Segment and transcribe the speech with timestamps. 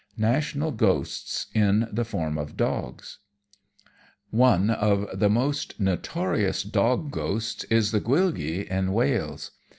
[0.17, 3.19] National Ghosts in the form of Dogs
[4.31, 9.51] One of the most notorious dog ghosts is the Gwyllgi in Wales.